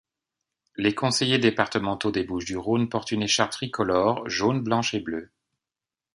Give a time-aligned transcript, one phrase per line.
[0.77, 5.31] Les conseillers départementaux des Bouches-du-Rhône portent une écharpe tricolore, jaune, blanche et bleue.